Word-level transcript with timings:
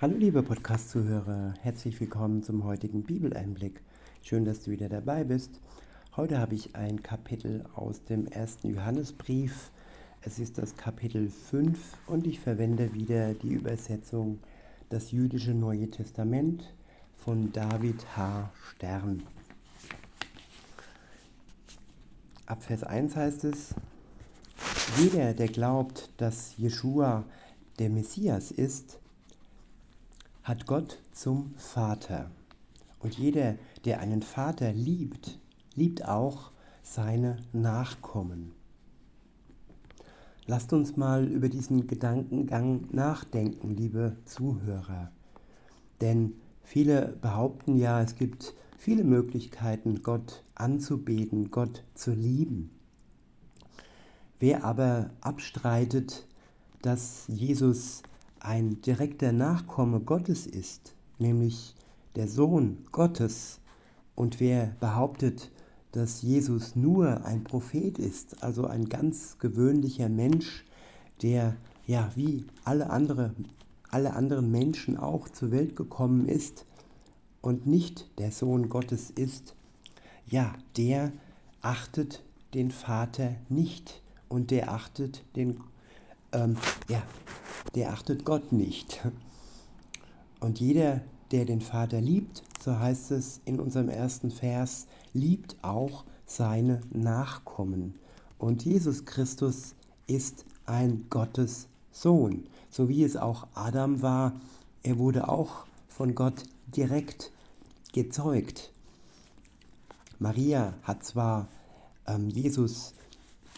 Hallo 0.00 0.16
liebe 0.16 0.42
Podcast-Zuhörer, 0.42 1.52
herzlich 1.60 2.00
willkommen 2.00 2.42
zum 2.42 2.64
heutigen 2.64 3.02
Bibeleinblick. 3.02 3.82
Schön, 4.22 4.46
dass 4.46 4.62
du 4.62 4.70
wieder 4.70 4.88
dabei 4.88 5.24
bist. 5.24 5.60
Heute 6.16 6.38
habe 6.38 6.54
ich 6.54 6.74
ein 6.74 7.02
Kapitel 7.02 7.66
aus 7.74 8.02
dem 8.04 8.26
ersten 8.26 8.70
Johannesbrief. 8.70 9.70
Es 10.22 10.38
ist 10.38 10.56
das 10.56 10.74
Kapitel 10.74 11.28
5 11.28 11.78
und 12.06 12.26
ich 12.26 12.40
verwende 12.40 12.94
wieder 12.94 13.34
die 13.34 13.52
Übersetzung 13.52 14.38
Das 14.88 15.10
jüdische 15.10 15.52
Neue 15.52 15.90
Testament 15.90 16.72
von 17.14 17.52
David 17.52 18.16
H. 18.16 18.50
Stern. 18.70 19.22
Ab 22.46 22.62
Vers 22.62 22.84
1 22.84 23.16
heißt 23.16 23.44
es, 23.44 23.74
jeder, 24.96 25.34
der 25.34 25.48
glaubt, 25.48 26.08
dass 26.16 26.56
Jeshua 26.56 27.24
der 27.78 27.90
Messias 27.90 28.50
ist, 28.50 28.98
hat 30.42 30.66
Gott 30.66 31.00
zum 31.12 31.54
Vater. 31.56 32.30
Und 33.00 33.18
jeder, 33.18 33.56
der 33.84 34.00
einen 34.00 34.22
Vater 34.22 34.72
liebt, 34.72 35.38
liebt 35.74 36.06
auch 36.06 36.50
seine 36.82 37.36
Nachkommen. 37.52 38.52
Lasst 40.46 40.72
uns 40.72 40.96
mal 40.96 41.26
über 41.26 41.48
diesen 41.48 41.86
Gedankengang 41.86 42.88
nachdenken, 42.90 43.70
liebe 43.70 44.16
Zuhörer. 44.24 45.12
Denn 46.00 46.34
viele 46.62 47.16
behaupten 47.20 47.76
ja, 47.76 48.02
es 48.02 48.16
gibt 48.16 48.54
viele 48.76 49.04
Möglichkeiten, 49.04 50.02
Gott 50.02 50.42
anzubeten, 50.54 51.50
Gott 51.50 51.84
zu 51.94 52.12
lieben. 52.12 52.70
Wer 54.40 54.64
aber 54.64 55.10
abstreitet, 55.20 56.26
dass 56.82 57.26
Jesus 57.28 58.02
ein 58.40 58.80
direkter 58.80 59.32
Nachkomme 59.32 60.00
Gottes 60.00 60.46
ist, 60.46 60.94
nämlich 61.18 61.74
der 62.16 62.28
Sohn 62.28 62.78
Gottes, 62.90 63.60
und 64.14 64.40
wer 64.40 64.74
behauptet, 64.80 65.50
dass 65.92 66.22
Jesus 66.22 66.76
nur 66.76 67.24
ein 67.24 67.44
Prophet 67.44 67.98
ist, 67.98 68.42
also 68.42 68.66
ein 68.66 68.88
ganz 68.88 69.38
gewöhnlicher 69.38 70.08
Mensch, 70.08 70.64
der 71.22 71.56
ja 71.86 72.10
wie 72.14 72.44
alle, 72.64 72.90
andere, 72.90 73.34
alle 73.90 74.14
anderen 74.14 74.50
Menschen 74.50 74.96
auch 74.96 75.28
zur 75.28 75.50
Welt 75.50 75.76
gekommen 75.76 76.28
ist 76.28 76.66
und 77.40 77.66
nicht 77.66 78.10
der 78.18 78.30
Sohn 78.30 78.68
Gottes 78.68 79.10
ist, 79.10 79.54
ja, 80.28 80.54
der 80.76 81.12
achtet 81.60 82.22
den 82.54 82.70
Vater 82.70 83.34
nicht 83.48 84.02
und 84.28 84.50
der 84.50 84.72
achtet 84.72 85.24
den 85.34 85.60
ähm, 86.32 86.56
ja, 86.88 87.02
der 87.74 87.92
achtet 87.92 88.24
Gott 88.24 88.52
nicht. 88.52 89.00
Und 90.40 90.60
jeder, 90.60 91.02
der 91.30 91.44
den 91.44 91.60
Vater 91.60 92.00
liebt, 92.00 92.42
so 92.62 92.78
heißt 92.78 93.10
es 93.12 93.40
in 93.44 93.60
unserem 93.60 93.88
ersten 93.88 94.30
Vers, 94.30 94.86
liebt 95.12 95.56
auch 95.62 96.04
seine 96.26 96.80
Nachkommen. 96.92 97.94
Und 98.38 98.64
Jesus 98.64 99.04
Christus 99.04 99.74
ist 100.06 100.44
ein 100.66 101.06
Gottes 101.10 101.68
Sohn, 101.92 102.44
so 102.70 102.88
wie 102.88 103.04
es 103.04 103.16
auch 103.16 103.46
Adam 103.54 104.02
war. 104.02 104.40
Er 104.82 104.98
wurde 104.98 105.28
auch 105.28 105.66
von 105.88 106.14
Gott 106.14 106.44
direkt 106.68 107.32
gezeugt. 107.92 108.72
Maria 110.18 110.74
hat 110.82 111.04
zwar 111.04 111.48
ähm, 112.06 112.28
Jesus 112.28 112.94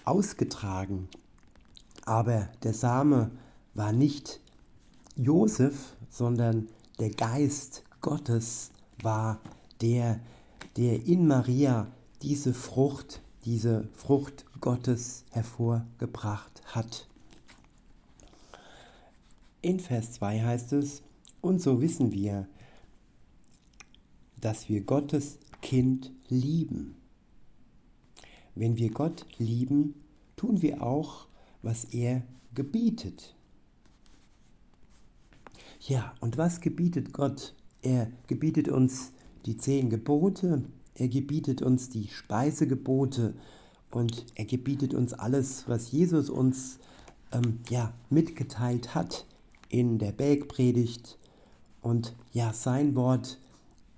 ausgetragen, 0.04 1.08
aber 2.12 2.50
der 2.62 2.74
Same 2.74 3.30
war 3.72 3.90
nicht 3.90 4.40
Josef, 5.16 5.96
sondern 6.10 6.68
der 6.98 7.08
Geist 7.08 7.84
Gottes 8.02 8.70
war 9.00 9.40
der, 9.80 10.20
der 10.76 11.06
in 11.06 11.26
Maria 11.26 11.86
diese 12.20 12.52
Frucht, 12.52 13.22
diese 13.46 13.88
Frucht 13.94 14.44
Gottes 14.60 15.24
hervorgebracht 15.30 16.60
hat. 16.66 17.08
In 19.62 19.80
Vers 19.80 20.12
2 20.12 20.42
heißt 20.42 20.74
es, 20.74 21.02
und 21.40 21.62
so 21.62 21.80
wissen 21.80 22.12
wir, 22.12 22.46
dass 24.38 24.68
wir 24.68 24.82
Gottes 24.82 25.38
Kind 25.62 26.12
lieben. 26.28 26.94
Wenn 28.54 28.76
wir 28.76 28.90
Gott 28.90 29.24
lieben, 29.38 29.94
tun 30.36 30.60
wir 30.60 30.82
auch, 30.82 31.26
was 31.62 31.84
er 31.84 32.22
gebietet. 32.54 33.34
Ja, 35.80 36.14
und 36.20 36.38
was 36.38 36.60
gebietet 36.60 37.12
Gott? 37.12 37.54
Er 37.82 38.10
gebietet 38.28 38.68
uns 38.68 39.12
die 39.46 39.56
zehn 39.56 39.90
Gebote, 39.90 40.64
er 40.94 41.08
gebietet 41.08 41.62
uns 41.62 41.88
die 41.88 42.08
Speisegebote 42.08 43.34
und 43.90 44.26
er 44.34 44.44
gebietet 44.44 44.94
uns 44.94 45.12
alles, 45.12 45.64
was 45.66 45.90
Jesus 45.90 46.30
uns 46.30 46.78
ähm, 47.32 47.60
ja, 47.68 47.92
mitgeteilt 48.10 48.94
hat 48.94 49.26
in 49.68 49.98
der 49.98 50.12
Bergpredigt. 50.12 51.18
Und 51.80 52.14
ja, 52.32 52.52
sein 52.52 52.94
Wort 52.94 53.38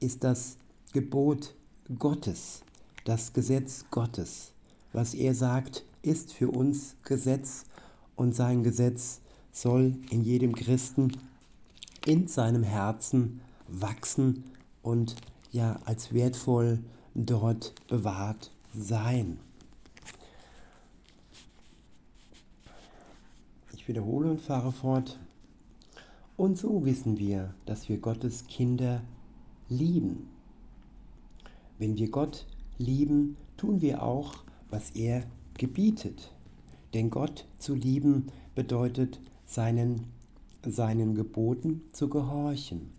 ist 0.00 0.24
das 0.24 0.56
Gebot 0.92 1.54
Gottes, 1.98 2.62
das 3.04 3.32
Gesetz 3.32 3.84
Gottes. 3.90 4.52
Was 4.92 5.12
er 5.12 5.34
sagt, 5.34 5.84
ist 6.04 6.32
für 6.32 6.50
uns 6.50 6.96
Gesetz 7.04 7.64
und 8.16 8.34
sein 8.34 8.62
Gesetz 8.62 9.20
soll 9.52 9.96
in 10.10 10.22
jedem 10.22 10.54
Christen 10.54 11.12
in 12.06 12.28
seinem 12.28 12.62
Herzen 12.62 13.40
wachsen 13.68 14.44
und 14.82 15.16
ja 15.52 15.80
als 15.84 16.12
wertvoll 16.12 16.80
dort 17.14 17.74
bewahrt 17.88 18.50
sein. 18.74 19.38
Ich 23.72 23.88
wiederhole 23.88 24.30
und 24.30 24.40
fahre 24.40 24.72
fort. 24.72 25.18
Und 26.36 26.58
so 26.58 26.84
wissen 26.84 27.18
wir, 27.18 27.54
dass 27.64 27.88
wir 27.88 27.98
Gottes 27.98 28.46
Kinder 28.46 29.02
lieben. 29.68 30.28
Wenn 31.78 31.96
wir 31.96 32.10
Gott 32.10 32.46
lieben, 32.78 33.36
tun 33.56 33.80
wir 33.80 34.02
auch, 34.02 34.34
was 34.68 34.90
er 34.90 35.24
gebietet. 35.58 36.32
Denn 36.92 37.10
Gott 37.10 37.46
zu 37.58 37.74
lieben 37.74 38.28
bedeutet 38.54 39.20
seinen, 39.46 40.06
seinen 40.64 41.14
Geboten 41.14 41.82
zu 41.92 42.08
gehorchen. 42.08 42.92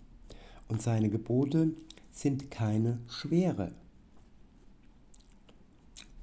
Und 0.67 0.81
seine 0.81 1.09
Gebote 1.09 1.71
sind 2.11 2.49
keine 2.51 2.99
schwere. 3.07 3.71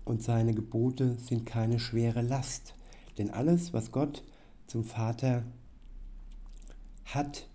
Und 0.04 0.22
seine 0.22 0.52
Gebote 0.52 1.16
sind 1.18 1.46
keine 1.46 1.78
schwere 1.78 2.22
Last. 2.22 2.74
Denn 3.18 3.30
alles, 3.30 3.72
was 3.72 3.92
Gott 3.92 4.22
zum 4.66 4.84
Vater 4.84 5.44
hat, 7.04 7.46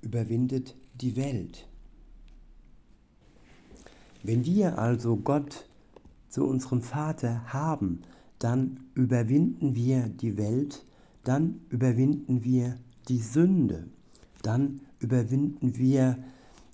überwindet 0.00 0.74
die 0.94 1.16
Welt. 1.16 1.66
Wenn 4.24 4.46
wir 4.46 4.78
also 4.78 5.16
Gott 5.16 5.68
zu 6.30 6.46
unserem 6.46 6.80
Vater 6.80 7.52
haben, 7.52 8.00
dann 8.38 8.80
überwinden 8.94 9.74
wir 9.74 10.08
die 10.08 10.38
Welt, 10.38 10.82
dann 11.24 11.60
überwinden 11.68 12.42
wir 12.42 12.78
die 13.08 13.18
Sünde, 13.18 13.86
dann 14.40 14.80
überwinden 14.98 15.76
wir 15.76 16.16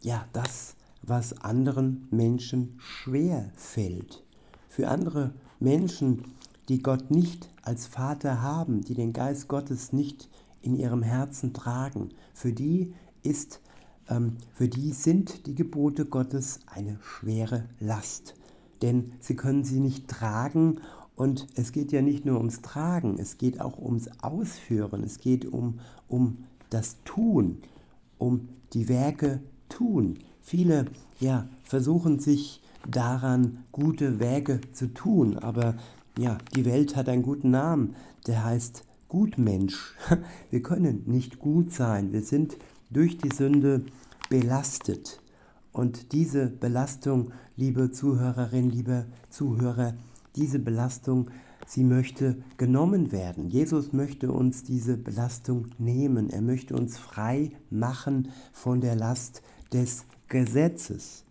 ja 0.00 0.25
das, 0.33 0.77
was 1.03 1.41
anderen 1.41 2.06
Menschen 2.12 2.77
schwer 2.78 3.50
fällt. 3.56 4.22
Für 4.69 4.87
andere 4.87 5.34
Menschen, 5.59 6.22
die 6.69 6.81
Gott 6.81 7.11
nicht 7.11 7.49
als 7.62 7.88
Vater 7.88 8.43
haben, 8.43 8.82
die 8.82 8.94
den 8.94 9.12
Geist 9.12 9.49
Gottes 9.49 9.93
nicht 9.93 10.28
in 10.62 10.76
ihrem 10.76 11.03
Herzen 11.03 11.53
tragen, 11.53 12.11
für 12.32 12.53
die 12.53 12.94
ist 13.25 13.61
für 14.54 14.68
die 14.68 14.92
sind 14.92 15.46
die 15.46 15.54
Gebote 15.54 16.04
Gottes 16.04 16.60
eine 16.66 16.98
schwere 17.00 17.64
Last 17.78 18.34
denn 18.82 19.12
sie 19.20 19.36
können 19.36 19.64
sie 19.64 19.80
nicht 19.80 20.08
tragen 20.08 20.80
und 21.16 21.46
es 21.54 21.72
geht 21.72 21.92
ja 21.92 22.02
nicht 22.02 22.24
nur 22.24 22.38
ums 22.38 22.62
Tragen, 22.62 23.18
es 23.18 23.38
geht 23.38 23.60
auch 23.60 23.78
ums 23.78 24.08
Ausführen, 24.22 25.02
es 25.04 25.18
geht 25.18 25.44
um, 25.44 25.80
um 26.08 26.44
das 26.70 26.96
Tun, 27.04 27.58
um 28.18 28.48
die 28.72 28.88
Werke 28.88 29.40
tun. 29.68 30.18
Viele 30.40 30.86
ja, 31.18 31.46
versuchen 31.62 32.20
sich 32.20 32.62
daran, 32.88 33.64
gute 33.72 34.18
Werke 34.18 34.60
zu 34.72 34.92
tun, 34.94 35.38
aber 35.38 35.74
ja, 36.18 36.38
die 36.54 36.64
Welt 36.64 36.96
hat 36.96 37.08
einen 37.08 37.22
guten 37.22 37.50
Namen, 37.50 37.94
der 38.26 38.44
heißt 38.44 38.84
Gutmensch. 39.08 39.94
Wir 40.50 40.62
können 40.62 41.02
nicht 41.06 41.38
gut 41.38 41.72
sein, 41.72 42.12
wir 42.12 42.22
sind 42.22 42.56
durch 42.90 43.18
die 43.18 43.34
Sünde 43.34 43.84
belastet. 44.31 45.21
Und 45.73 46.12
diese 46.12 46.47
Belastung, 46.47 47.32
liebe 47.56 47.91
Zuhörerin, 47.91 48.71
liebe 48.71 49.06
Zuhörer, 49.29 49.94
diese 50.37 50.59
Belastung 50.59 51.31
sie 51.67 51.85
möchte 51.85 52.43
genommen 52.56 53.12
werden. 53.12 53.49
Jesus 53.49 53.93
möchte 53.93 54.32
uns 54.32 54.65
diese 54.65 54.97
Belastung 54.97 55.67
nehmen. 55.79 56.31
Er 56.31 56.41
möchte 56.41 56.75
uns 56.75 56.99
frei 56.99 57.53
machen 57.69 58.31
von 58.53 58.81
der 58.81 58.97
Last 58.97 59.43
des 59.73 60.05
Gesetzes. 60.29 61.25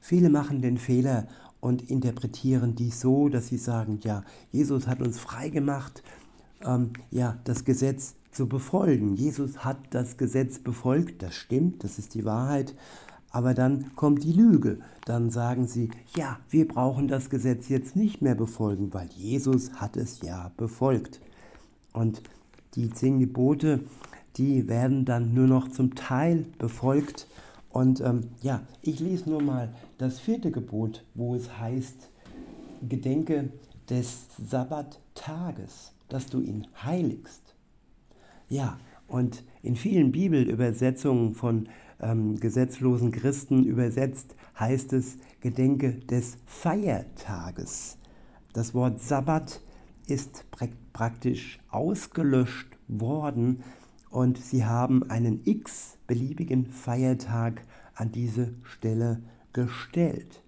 Viele 0.00 0.28
machen 0.28 0.60
den 0.60 0.78
Fehler 0.78 1.26
und 1.60 1.90
interpretieren 1.90 2.74
dies 2.74 3.00
so, 3.00 3.28
dass 3.28 3.48
sie 3.48 3.58
sagen, 3.58 3.98
ja, 4.02 4.24
Jesus 4.52 4.86
hat 4.86 5.00
uns 5.00 5.18
frei 5.18 5.48
gemacht, 5.48 6.02
ähm, 6.64 6.90
ja, 7.10 7.38
das 7.44 7.64
Gesetz 7.64 8.14
zu 8.36 8.46
befolgen. 8.46 9.14
Jesus 9.14 9.64
hat 9.64 9.78
das 9.90 10.18
Gesetz 10.18 10.58
befolgt, 10.58 11.22
das 11.22 11.34
stimmt, 11.34 11.82
das 11.82 11.98
ist 11.98 12.14
die 12.14 12.24
Wahrheit. 12.24 12.74
Aber 13.30 13.54
dann 13.54 13.94
kommt 13.96 14.24
die 14.24 14.32
Lüge. 14.32 14.78
Dann 15.04 15.30
sagen 15.30 15.66
sie, 15.66 15.90
ja, 16.16 16.38
wir 16.48 16.68
brauchen 16.68 17.08
das 17.08 17.30
Gesetz 17.30 17.68
jetzt 17.68 17.96
nicht 17.96 18.22
mehr 18.22 18.34
befolgen, 18.34 18.94
weil 18.94 19.08
Jesus 19.08 19.72
hat 19.74 19.96
es 19.96 20.20
ja 20.20 20.52
befolgt. 20.56 21.20
Und 21.92 22.22
die 22.74 22.90
zehn 22.90 23.18
Gebote, 23.18 23.80
die 24.36 24.68
werden 24.68 25.04
dann 25.04 25.34
nur 25.34 25.46
noch 25.46 25.68
zum 25.68 25.94
Teil 25.94 26.46
befolgt. 26.58 27.26
Und 27.70 28.00
ähm, 28.00 28.28
ja, 28.42 28.62
ich 28.82 29.00
lese 29.00 29.30
nur 29.30 29.42
mal 29.42 29.74
das 29.98 30.20
vierte 30.20 30.50
Gebot, 30.50 31.04
wo 31.14 31.34
es 31.34 31.58
heißt, 31.58 32.10
Gedenke 32.86 33.50
des 33.88 34.26
Sabbattages, 34.38 35.92
dass 36.08 36.26
du 36.26 36.40
ihn 36.40 36.66
heiligst. 36.82 37.45
Ja, 38.48 38.78
und 39.08 39.44
in 39.62 39.76
vielen 39.76 40.12
Bibelübersetzungen 40.12 41.34
von 41.34 41.68
ähm, 42.00 42.36
gesetzlosen 42.38 43.10
Christen 43.10 43.64
übersetzt 43.64 44.36
heißt 44.58 44.92
es 44.92 45.18
Gedenke 45.40 45.94
des 45.94 46.38
Feiertages. 46.46 47.98
Das 48.52 48.74
Wort 48.74 49.00
Sabbat 49.00 49.60
ist 50.06 50.44
praktisch 50.92 51.58
ausgelöscht 51.68 52.78
worden 52.88 53.62
und 54.10 54.38
sie 54.38 54.64
haben 54.64 55.10
einen 55.10 55.40
x-beliebigen 55.44 56.66
Feiertag 56.66 57.62
an 57.94 58.12
diese 58.12 58.54
Stelle 58.62 59.22
gestellt 59.52 60.42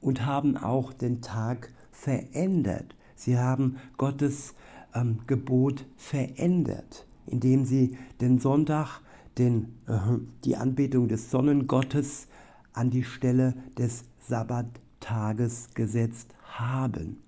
und 0.00 0.26
haben 0.26 0.56
auch 0.56 0.92
den 0.92 1.22
Tag 1.22 1.72
verändert. 1.92 2.96
Sie 3.14 3.38
haben 3.38 3.76
Gottes 3.96 4.54
ähm, 4.94 5.20
Gebot 5.26 5.86
verändert, 5.96 7.06
indem 7.30 7.64
sie 7.64 7.96
den 8.20 8.38
Sonntag, 8.38 9.00
den, 9.38 9.74
äh, 9.86 9.98
die 10.44 10.56
Anbetung 10.56 11.08
des 11.08 11.30
Sonnengottes 11.30 12.28
an 12.72 12.90
die 12.90 13.04
Stelle 13.04 13.54
des 13.78 14.04
Sabbattages 14.20 15.74
gesetzt 15.74 16.34
haben. 16.44 17.18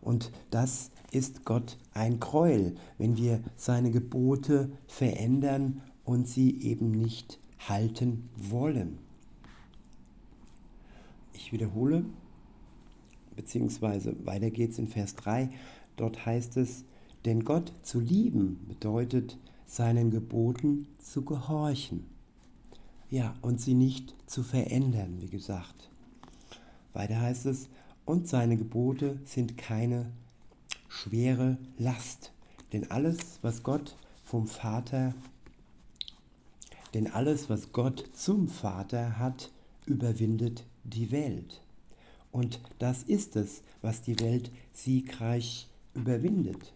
Und 0.00 0.32
das 0.50 0.90
ist 1.10 1.44
Gott 1.44 1.78
ein 1.94 2.20
Gräuel, 2.20 2.76
wenn 2.98 3.16
wir 3.16 3.40
seine 3.56 3.90
Gebote 3.90 4.70
verändern 4.86 5.80
und 6.04 6.28
sie 6.28 6.60
eben 6.62 6.90
nicht 6.90 7.38
halten 7.68 8.28
wollen. 8.36 8.98
Ich 11.32 11.52
wiederhole, 11.52 12.04
beziehungsweise 13.36 14.14
weiter 14.26 14.50
geht's 14.50 14.78
in 14.78 14.88
Vers 14.88 15.14
3. 15.16 15.50
Dort 15.96 16.26
heißt 16.26 16.56
es, 16.56 16.84
denn 17.24 17.44
Gott 17.44 17.72
zu 17.82 18.00
lieben 18.00 18.64
bedeutet, 18.68 19.38
seinen 19.66 20.10
Geboten 20.10 20.86
zu 20.98 21.24
gehorchen. 21.24 22.04
Ja, 23.10 23.34
und 23.42 23.60
sie 23.60 23.74
nicht 23.74 24.14
zu 24.26 24.42
verändern, 24.42 25.16
wie 25.20 25.28
gesagt. 25.28 25.90
Weiter 26.92 27.20
heißt 27.20 27.46
es, 27.46 27.68
und 28.04 28.28
seine 28.28 28.56
Gebote 28.56 29.18
sind 29.24 29.56
keine 29.56 30.10
schwere 30.88 31.56
Last. 31.78 32.32
Denn 32.72 32.90
alles, 32.90 33.38
was 33.42 33.62
Gott 33.62 33.96
vom 34.24 34.46
Vater, 34.46 35.14
denn 36.92 37.10
alles, 37.10 37.48
was 37.48 37.72
Gott 37.72 38.04
zum 38.12 38.48
Vater 38.48 39.18
hat, 39.18 39.50
überwindet 39.86 40.64
die 40.84 41.10
Welt. 41.10 41.62
Und 42.30 42.60
das 42.78 43.02
ist 43.04 43.36
es, 43.36 43.62
was 43.80 44.02
die 44.02 44.18
Welt 44.20 44.50
siegreich 44.72 45.68
überwindet. 45.94 46.73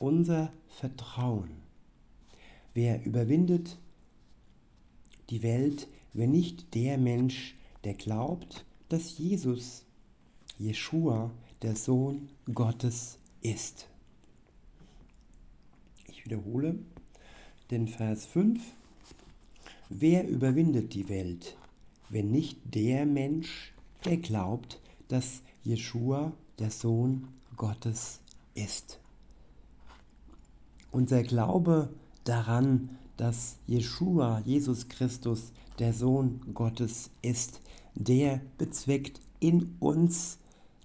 Unser 0.00 0.50
Vertrauen. 0.66 1.50
Wer 2.72 3.04
überwindet 3.04 3.76
die 5.28 5.42
Welt, 5.42 5.88
wenn 6.14 6.30
nicht 6.30 6.74
der 6.74 6.96
Mensch, 6.96 7.54
der 7.84 7.92
glaubt, 7.92 8.64
dass 8.88 9.18
Jesus, 9.18 9.84
Jeshua, 10.58 11.30
der 11.60 11.76
Sohn 11.76 12.30
Gottes 12.54 13.18
ist. 13.42 13.88
Ich 16.08 16.24
wiederhole 16.24 16.78
den 17.70 17.86
Vers 17.86 18.24
5. 18.24 18.58
Wer 19.90 20.26
überwindet 20.26 20.94
die 20.94 21.10
Welt, 21.10 21.58
wenn 22.08 22.30
nicht 22.30 22.58
der 22.64 23.04
Mensch, 23.04 23.74
der 24.06 24.16
glaubt, 24.16 24.80
dass 25.08 25.42
Jeshua 25.62 26.32
der 26.58 26.70
Sohn 26.70 27.28
Gottes 27.58 28.20
ist? 28.54 28.99
Unser 30.92 31.22
Glaube 31.22 31.90
daran, 32.24 32.90
dass 33.16 33.58
Jeshua, 33.66 34.42
Jesus 34.44 34.88
Christus, 34.88 35.52
der 35.78 35.92
Sohn 35.92 36.40
Gottes 36.52 37.10
ist, 37.22 37.60
der 37.94 38.40
bezweckt 38.58 39.20
in 39.38 39.76
uns, 39.78 40.38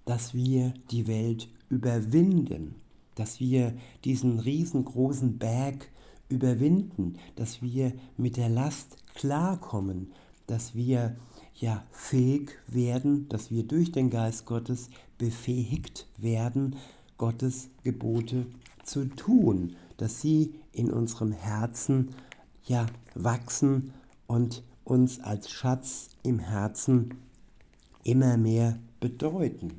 dass 0.04 0.32
wir 0.32 0.72
die 0.90 1.06
Welt 1.06 1.48
überwinden, 1.68 2.76
dass 3.14 3.40
wir 3.40 3.74
diesen 4.04 4.38
riesengroßen 4.38 5.38
Berg 5.38 5.90
überwinden, 6.28 7.14
dass 7.34 7.62
wir 7.62 7.92
mit 8.16 8.36
der 8.36 8.48
Last 8.48 8.96
klarkommen, 9.14 10.12
dass 10.46 10.74
wir 10.74 11.16
ja 11.54 11.84
fähig 11.90 12.52
werden, 12.68 13.28
dass 13.28 13.50
wir 13.50 13.64
durch 13.64 13.90
den 13.92 14.10
Geist 14.10 14.44
Gottes 14.46 14.90
befähigt 15.18 16.06
werden, 16.16 16.76
Gottes 17.18 17.70
Gebote 17.82 18.46
zu 18.84 19.06
tun, 19.06 19.74
dass 19.96 20.20
sie 20.20 20.54
in 20.72 20.90
unserem 20.90 21.32
Herzen 21.32 22.10
ja 22.64 22.86
wachsen 23.14 23.92
und 24.26 24.62
uns 24.84 25.20
als 25.20 25.50
Schatz 25.50 26.08
im 26.22 26.38
Herzen 26.38 27.14
immer 28.04 28.36
mehr 28.36 28.78
bedeuten. 29.00 29.72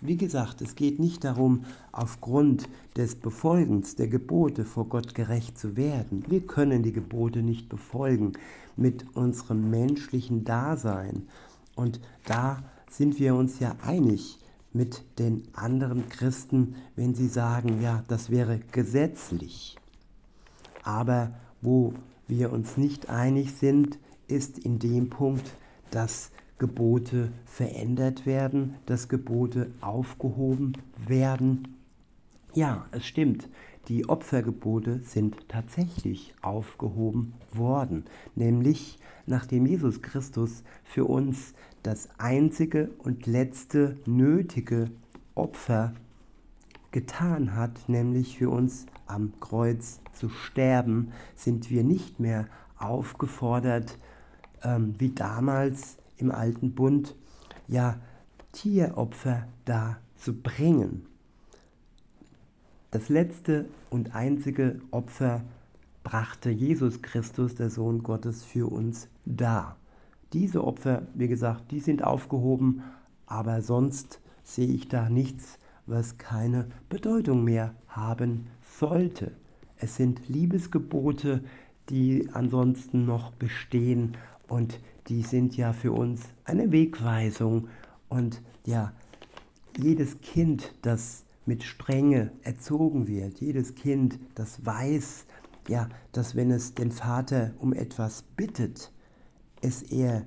Wie 0.00 0.16
gesagt, 0.16 0.62
es 0.62 0.76
geht 0.76 1.00
nicht 1.00 1.24
darum, 1.24 1.64
aufgrund 1.90 2.68
des 2.96 3.16
Befolgens 3.16 3.96
der 3.96 4.06
Gebote 4.06 4.64
vor 4.64 4.88
Gott 4.88 5.14
gerecht 5.14 5.58
zu 5.58 5.76
werden. 5.76 6.24
Wir 6.28 6.46
können 6.46 6.84
die 6.84 6.92
Gebote 6.92 7.42
nicht 7.42 7.68
befolgen 7.68 8.34
mit 8.76 9.04
unserem 9.16 9.70
menschlichen 9.70 10.44
Dasein. 10.44 11.26
Und 11.74 12.00
da 12.26 12.62
sind 12.88 13.18
wir 13.18 13.34
uns 13.34 13.58
ja 13.58 13.74
einig 13.82 14.38
mit 14.78 15.02
den 15.18 15.42
anderen 15.54 16.08
Christen, 16.08 16.76
wenn 16.94 17.12
sie 17.12 17.26
sagen, 17.26 17.82
ja, 17.82 18.04
das 18.06 18.30
wäre 18.30 18.60
gesetzlich. 18.70 19.76
Aber 20.84 21.32
wo 21.60 21.94
wir 22.28 22.52
uns 22.52 22.76
nicht 22.76 23.10
einig 23.10 23.54
sind, 23.54 23.98
ist 24.28 24.56
in 24.56 24.78
dem 24.78 25.10
Punkt, 25.10 25.52
dass 25.90 26.30
Gebote 26.58 27.32
verändert 27.44 28.24
werden, 28.24 28.76
dass 28.86 29.08
Gebote 29.08 29.72
aufgehoben 29.80 30.74
werden. 31.08 31.76
Ja, 32.54 32.86
es 32.92 33.04
stimmt, 33.04 33.48
die 33.88 34.08
Opfergebote 34.08 35.00
sind 35.02 35.48
tatsächlich 35.48 36.34
aufgehoben 36.42 37.32
worden, 37.52 38.04
nämlich 38.34 38.98
nachdem 39.26 39.66
Jesus 39.66 40.02
Christus 40.02 40.62
für 40.84 41.04
uns 41.04 41.54
das 41.82 42.08
einzige 42.18 42.90
und 42.98 43.26
letzte 43.26 43.96
nötige 44.04 44.90
Opfer 45.34 45.94
getan 46.90 47.54
hat, 47.54 47.88
nämlich 47.88 48.38
für 48.38 48.50
uns 48.50 48.86
am 49.06 49.32
Kreuz 49.40 50.00
zu 50.12 50.28
sterben, 50.28 51.12
sind 51.34 51.70
wir 51.70 51.84
nicht 51.84 52.20
mehr 52.20 52.46
aufgefordert, 52.78 53.98
ähm, 54.62 54.94
wie 54.98 55.10
damals 55.10 55.98
im 56.16 56.30
alten 56.30 56.74
Bund 56.74 57.16
ja 57.68 57.98
Tieropfer 58.52 59.46
da 59.64 59.98
zu 60.16 60.34
bringen. 60.34 61.06
Das 62.90 63.10
letzte 63.10 63.66
und 63.90 64.14
einzige 64.14 64.80
Opfer 64.92 65.42
brachte 66.04 66.48
Jesus 66.48 67.02
Christus, 67.02 67.54
der 67.54 67.68
Sohn 67.68 68.02
Gottes, 68.02 68.44
für 68.44 68.72
uns 68.72 69.08
dar. 69.26 69.76
Diese 70.32 70.64
Opfer, 70.64 71.02
wie 71.14 71.28
gesagt, 71.28 71.70
die 71.70 71.80
sind 71.80 72.02
aufgehoben, 72.02 72.82
aber 73.26 73.60
sonst 73.60 74.20
sehe 74.42 74.68
ich 74.68 74.88
da 74.88 75.10
nichts, 75.10 75.58
was 75.84 76.16
keine 76.16 76.66
Bedeutung 76.88 77.44
mehr 77.44 77.74
haben 77.88 78.46
sollte. 78.78 79.32
Es 79.76 79.96
sind 79.96 80.26
Liebesgebote, 80.28 81.44
die 81.90 82.30
ansonsten 82.32 83.04
noch 83.04 83.32
bestehen 83.32 84.16
und 84.48 84.80
die 85.08 85.22
sind 85.22 85.58
ja 85.58 85.74
für 85.74 85.92
uns 85.92 86.22
eine 86.44 86.72
Wegweisung. 86.72 87.68
Und 88.08 88.40
ja, 88.64 88.92
jedes 89.76 90.20
Kind, 90.22 90.74
das 90.80 91.24
mit 91.48 91.64
Strenge 91.64 92.30
erzogen 92.42 93.08
wird, 93.08 93.40
jedes 93.40 93.74
Kind, 93.74 94.20
das 94.34 94.64
weiß, 94.64 95.26
ja, 95.66 95.88
dass 96.12 96.36
wenn 96.36 96.50
es 96.50 96.74
den 96.74 96.92
Vater 96.92 97.54
um 97.58 97.72
etwas 97.72 98.22
bittet, 98.22 98.92
es 99.60 99.82
er 99.82 100.24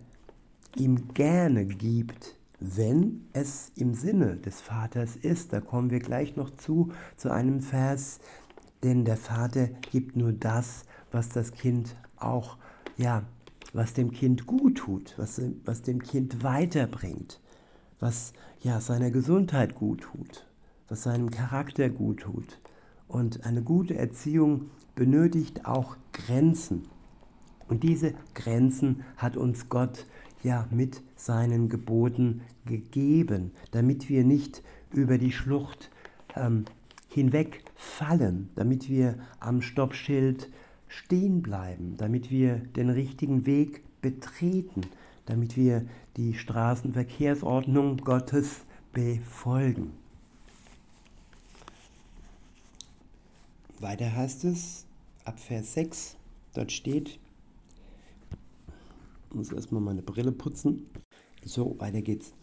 ihm 0.75 1.13
gerne 1.13 1.65
gibt, 1.65 2.37
wenn 2.59 3.27
es 3.33 3.71
im 3.75 3.93
Sinne 3.93 4.37
des 4.37 4.61
Vaters 4.61 5.15
ist. 5.15 5.53
Da 5.53 5.61
kommen 5.61 5.89
wir 5.89 5.99
gleich 5.99 6.35
noch 6.35 6.49
zu, 6.51 6.91
zu 7.17 7.31
einem 7.31 7.61
Vers, 7.61 8.19
denn 8.83 9.05
der 9.05 9.17
Vater 9.17 9.67
gibt 9.67 10.15
nur 10.15 10.33
das, 10.33 10.85
was 11.11 11.29
das 11.29 11.53
Kind 11.53 11.95
auch, 12.17 12.57
ja, 12.97 13.23
was 13.73 13.93
dem 13.93 14.11
Kind 14.11 14.45
gut 14.47 14.79
tut, 14.79 15.13
was, 15.17 15.41
was 15.65 15.81
dem 15.81 16.01
Kind 16.01 16.43
weiterbringt, 16.43 17.39
was 17.99 18.33
ja 18.61 18.81
seiner 18.81 19.11
Gesundheit 19.11 19.75
gut 19.75 20.01
tut, 20.01 20.45
was 20.91 21.03
seinem 21.03 21.31
Charakter 21.31 21.89
gut 21.89 22.19
tut. 22.19 22.60
Und 23.07 23.45
eine 23.45 23.63
gute 23.63 23.98
Erziehung 23.98 24.69
benötigt 24.93 25.65
auch 25.65 25.95
Grenzen. 26.12 26.83
Und 27.69 27.83
diese 27.83 28.13
Grenzen 28.36 29.05
hat 29.15 29.38
uns 29.38 29.69
Gott 29.69 30.05
ja 30.43 30.67
mit 30.69 31.01
seinen 31.15 31.69
Geboten 31.69 32.41
gegeben, 32.65 33.51
damit 33.71 34.10
wir 34.10 34.25
nicht 34.25 34.63
über 34.91 35.17
die 35.17 35.31
Schlucht 35.31 35.89
ähm, 36.36 36.65
hinweg 37.07 37.63
fallen, 37.75 38.50
damit 38.55 38.89
wir 38.89 39.15
am 39.39 39.62
Stoppschild 39.62 40.50
stehen 40.89 41.41
bleiben, 41.41 41.95
damit 41.95 42.29
wir 42.31 42.57
den 42.57 42.89
richtigen 42.89 43.45
Weg 43.45 43.81
betreten, 44.01 44.81
damit 45.25 45.55
wir 45.55 45.86
die 46.17 46.33
Straßenverkehrsordnung 46.33 47.98
Gottes 47.98 48.65
befolgen. 48.91 50.00
Weiter 53.81 54.15
heißt 54.15 54.43
es, 54.45 54.85
ab 55.25 55.39
Vers 55.39 55.73
6, 55.73 56.15
dort 56.53 56.71
steht, 56.71 57.19
ich 59.29 59.35
muss 59.35 59.51
erstmal 59.51 59.81
meine 59.81 60.01
Brille 60.01 60.31
putzen. 60.31 60.88
So, 61.43 61.79
weiter 61.79 62.01
geht's. 62.01 62.33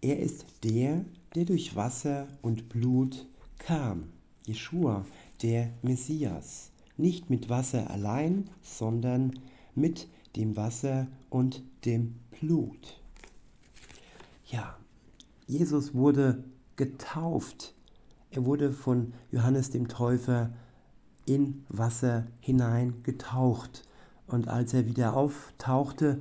Er 0.00 0.18
ist 0.18 0.46
der, 0.64 1.04
der 1.34 1.44
durch 1.44 1.76
Wasser 1.76 2.28
und 2.40 2.68
Blut 2.68 3.26
kam. 3.58 4.04
Jeschua, 4.46 5.04
der 5.42 5.72
Messias. 5.82 6.70
Nicht 6.96 7.28
mit 7.28 7.48
Wasser 7.48 7.90
allein, 7.90 8.48
sondern 8.62 9.38
mit 9.74 10.08
dem 10.36 10.56
Wasser 10.56 11.08
und 11.28 11.62
dem 11.84 12.14
Blut. 12.38 13.00
Ja, 14.46 14.76
Jesus 15.46 15.92
wurde 15.94 16.44
getauft. 16.76 17.74
Er 18.30 18.46
wurde 18.46 18.72
von 18.72 19.12
Johannes 19.30 19.70
dem 19.70 19.88
Täufer 19.88 20.52
in 21.28 21.64
Wasser 21.68 22.26
hinein 22.40 23.02
getaucht. 23.02 23.84
Und 24.26 24.48
als 24.48 24.74
er 24.74 24.86
wieder 24.86 25.14
auftauchte, 25.16 26.20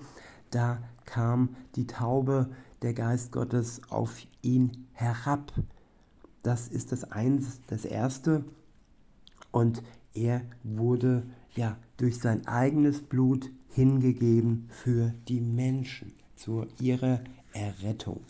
da 0.51 0.79
kam 1.05 1.55
die 1.75 1.87
Taube, 1.87 2.49
der 2.81 2.93
Geist 2.93 3.31
Gottes, 3.31 3.81
auf 3.89 4.21
ihn 4.41 4.87
herab. 4.93 5.51
Das 6.43 6.67
ist 6.67 6.91
das, 6.91 7.11
eins, 7.11 7.59
das 7.67 7.85
Erste. 7.85 8.43
Und 9.51 9.81
er 10.13 10.41
wurde 10.63 11.23
ja 11.55 11.77
durch 11.97 12.19
sein 12.19 12.45
eigenes 12.47 13.01
Blut 13.01 13.49
hingegeben 13.69 14.67
für 14.69 15.13
die 15.27 15.41
Menschen, 15.41 16.13
zu 16.35 16.67
ihrer 16.79 17.21
Errettung. 17.53 18.21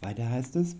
Weiter 0.00 0.28
heißt 0.30 0.56
es, 0.56 0.76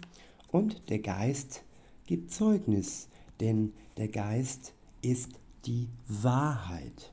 und 0.50 0.88
der 0.88 1.00
Geist 1.00 1.62
gibt 2.06 2.32
Zeugnis, 2.32 3.08
denn 3.40 3.72
der 3.96 4.08
Geist 4.08 4.74
ist 5.02 5.30
die 5.64 5.88
Wahrheit. 6.06 7.12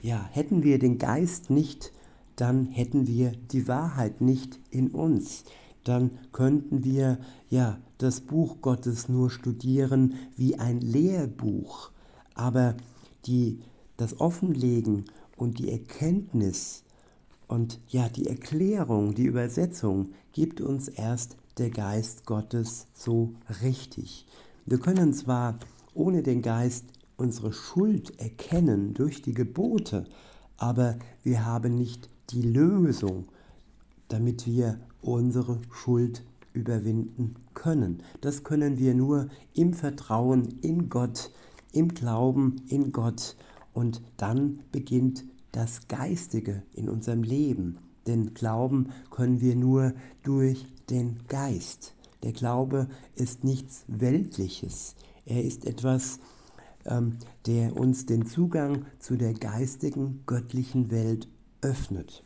Ja, 0.00 0.28
hätten 0.32 0.62
wir 0.62 0.78
den 0.78 0.98
Geist 0.98 1.50
nicht, 1.50 1.92
dann 2.36 2.66
hätten 2.66 3.06
wir 3.06 3.32
die 3.50 3.66
Wahrheit 3.66 4.20
nicht 4.20 4.60
in 4.70 4.90
uns. 4.90 5.44
Dann 5.82 6.10
könnten 6.32 6.84
wir 6.84 7.18
ja 7.50 7.78
das 7.98 8.20
Buch 8.20 8.60
Gottes 8.62 9.08
nur 9.08 9.30
studieren 9.30 10.14
wie 10.36 10.56
ein 10.56 10.80
Lehrbuch. 10.80 11.90
Aber 12.34 12.76
die, 13.26 13.58
das 13.96 14.20
Offenlegen 14.20 15.06
und 15.36 15.58
die 15.58 15.70
Erkenntnis 15.70 16.84
und 17.48 17.80
ja 17.88 18.08
die 18.08 18.26
Erklärung, 18.26 19.14
die 19.14 19.24
Übersetzung 19.24 20.10
gibt 20.32 20.60
uns 20.60 20.88
erst 20.88 21.36
der 21.56 21.70
Geist 21.70 22.26
Gottes 22.26 22.86
so 22.94 23.34
richtig. 23.62 24.26
Wir 24.70 24.78
können 24.78 25.14
zwar 25.14 25.58
ohne 25.94 26.22
den 26.22 26.42
Geist 26.42 26.84
unsere 27.16 27.54
Schuld 27.54 28.20
erkennen 28.20 28.92
durch 28.92 29.22
die 29.22 29.32
Gebote, 29.32 30.04
aber 30.58 30.98
wir 31.22 31.46
haben 31.46 31.74
nicht 31.74 32.10
die 32.28 32.42
Lösung, 32.42 33.28
damit 34.08 34.46
wir 34.46 34.78
unsere 35.00 35.58
Schuld 35.70 36.22
überwinden 36.52 37.36
können. 37.54 38.02
Das 38.20 38.44
können 38.44 38.76
wir 38.76 38.92
nur 38.94 39.28
im 39.54 39.72
Vertrauen 39.72 40.58
in 40.60 40.90
Gott, 40.90 41.30
im 41.72 41.88
Glauben 41.94 42.56
in 42.68 42.92
Gott 42.92 43.36
und 43.72 44.02
dann 44.18 44.58
beginnt 44.70 45.24
das 45.50 45.88
Geistige 45.88 46.62
in 46.74 46.90
unserem 46.90 47.22
Leben. 47.22 47.78
Denn 48.06 48.34
Glauben 48.34 48.90
können 49.10 49.40
wir 49.40 49.56
nur 49.56 49.94
durch 50.22 50.66
den 50.90 51.20
Geist. 51.26 51.94
Der 52.22 52.32
Glaube 52.32 52.88
ist 53.14 53.44
nichts 53.44 53.84
Weltliches. 53.86 54.96
Er 55.24 55.44
ist 55.44 55.66
etwas, 55.66 56.18
ähm, 56.84 57.18
der 57.46 57.76
uns 57.76 58.06
den 58.06 58.26
Zugang 58.26 58.86
zu 58.98 59.16
der 59.16 59.34
geistigen, 59.34 60.22
göttlichen 60.26 60.90
Welt 60.90 61.28
öffnet. 61.60 62.24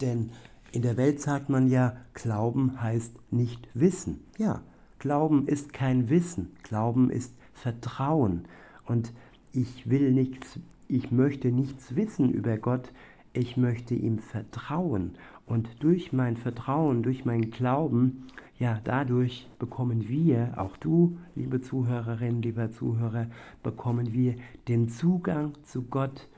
Denn 0.00 0.32
in 0.72 0.82
der 0.82 0.96
Welt 0.96 1.20
sagt 1.20 1.48
man 1.48 1.68
ja, 1.68 1.96
Glauben 2.14 2.80
heißt 2.80 3.12
nicht 3.30 3.68
Wissen. 3.74 4.24
Ja, 4.38 4.62
Glauben 4.98 5.46
ist 5.46 5.72
kein 5.72 6.08
Wissen, 6.08 6.52
Glauben 6.62 7.10
ist 7.10 7.32
Vertrauen. 7.52 8.46
Und 8.86 9.12
ich 9.52 9.88
will 9.88 10.12
nichts, 10.12 10.58
ich 10.88 11.10
möchte 11.10 11.52
nichts 11.52 11.94
wissen 11.94 12.30
über 12.30 12.56
Gott, 12.56 12.90
ich 13.32 13.56
möchte 13.56 13.94
ihm 13.94 14.18
vertrauen. 14.18 15.12
Und 15.46 15.68
durch 15.80 16.12
mein 16.12 16.36
Vertrauen, 16.36 17.02
durch 17.02 17.24
mein 17.24 17.50
Glauben 17.50 18.28
ja, 18.62 18.80
dadurch 18.84 19.48
bekommen 19.58 20.08
wir, 20.08 20.54
auch 20.56 20.76
du, 20.76 21.18
liebe 21.34 21.60
Zuhörerin, 21.60 22.42
lieber 22.42 22.70
Zuhörer, 22.70 23.26
bekommen 23.64 24.12
wir 24.12 24.36
den 24.68 24.88
Zugang 24.88 25.54
zu 25.64 25.82
Gott 25.82 26.28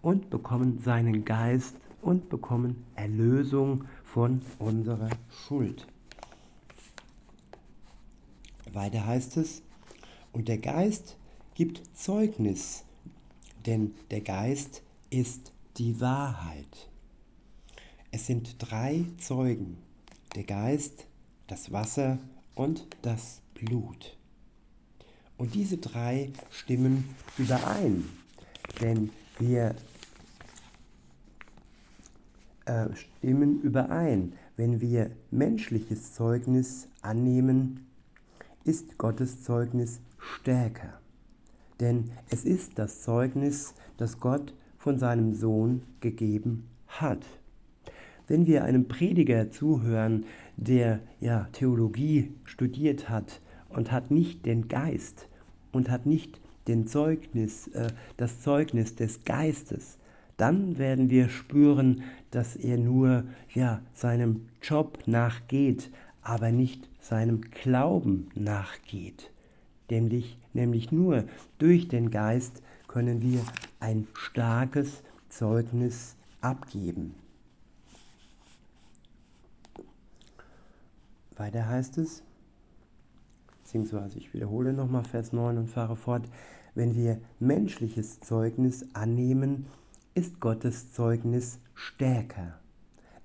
und 0.00 0.30
bekommen 0.30 0.78
seinen 0.78 1.24
Geist 1.24 1.74
und 2.00 2.28
bekommen 2.28 2.84
Erlösung 2.94 3.86
von 4.04 4.40
unserer 4.60 5.10
Schuld. 5.30 5.88
Weiter 8.72 9.04
heißt 9.04 9.36
es, 9.38 9.62
und 10.32 10.46
der 10.46 10.58
Geist 10.58 11.16
gibt 11.54 11.82
Zeugnis, 11.92 12.84
denn 13.66 13.96
der 14.12 14.20
Geist 14.20 14.84
ist 15.10 15.52
die 15.76 16.00
Wahrheit. 16.00 16.88
Es 18.12 18.28
sind 18.28 18.54
drei 18.60 19.06
Zeugen, 19.16 19.78
der 20.36 20.44
Geist, 20.44 21.07
das 21.48 21.72
Wasser 21.72 22.18
und 22.54 22.86
das 23.02 23.40
Blut. 23.54 24.16
Und 25.36 25.54
diese 25.54 25.78
drei 25.78 26.32
stimmen 26.50 27.04
überein, 27.36 28.04
denn 28.80 29.10
wir 29.38 29.74
äh, 32.66 32.86
stimmen 32.94 33.60
überein. 33.62 34.34
Wenn 34.56 34.80
wir 34.80 35.10
menschliches 35.30 36.14
Zeugnis 36.14 36.88
annehmen, 37.02 37.86
ist 38.64 38.98
Gottes 38.98 39.42
Zeugnis 39.44 40.00
stärker. 40.18 41.00
Denn 41.80 42.10
es 42.28 42.44
ist 42.44 42.78
das 42.78 43.02
Zeugnis, 43.02 43.74
das 43.96 44.18
Gott 44.18 44.52
von 44.78 44.98
seinem 44.98 45.34
Sohn 45.34 45.82
gegeben 46.00 46.68
hat. 46.88 47.24
Wenn 48.28 48.46
wir 48.46 48.62
einem 48.62 48.88
Prediger 48.88 49.50
zuhören, 49.50 50.26
der 50.58 51.00
ja 51.18 51.48
Theologie 51.52 52.30
studiert 52.44 53.08
hat 53.08 53.40
und 53.70 53.90
hat 53.90 54.10
nicht 54.10 54.44
den 54.44 54.68
Geist 54.68 55.28
und 55.72 55.90
hat 55.90 56.04
nicht 56.04 56.38
den 56.68 56.86
Zeugnis, 56.86 57.68
äh, 57.68 57.88
das 58.18 58.42
Zeugnis 58.42 58.94
des 58.94 59.24
Geistes, 59.24 59.96
dann 60.36 60.76
werden 60.76 61.08
wir 61.08 61.30
spüren, 61.30 62.02
dass 62.30 62.54
er 62.54 62.76
nur 62.76 63.24
ja 63.54 63.80
seinem 63.94 64.46
Job 64.62 64.98
nachgeht, 65.06 65.90
aber 66.22 66.52
nicht 66.52 66.86
seinem 67.00 67.40
Glauben 67.40 68.28
nachgeht. 68.34 69.30
Nämlich, 69.90 70.36
nämlich 70.52 70.92
nur 70.92 71.24
durch 71.58 71.88
den 71.88 72.10
Geist 72.10 72.62
können 72.88 73.22
wir 73.22 73.40
ein 73.80 74.06
starkes 74.12 75.02
Zeugnis 75.30 76.14
abgeben. 76.42 77.14
Weiter 81.38 81.68
heißt 81.68 81.98
es, 81.98 82.22
beziehungsweise 83.62 84.18
ich 84.18 84.32
wiederhole 84.34 84.72
nochmal 84.72 85.04
Vers 85.04 85.32
9 85.32 85.58
und 85.58 85.68
fahre 85.68 85.96
fort, 85.96 86.28
wenn 86.74 86.94
wir 86.94 87.20
menschliches 87.38 88.20
Zeugnis 88.20 88.86
annehmen, 88.94 89.66
ist 90.14 90.40
Gottes 90.40 90.92
Zeugnis 90.92 91.60
stärker. 91.74 92.58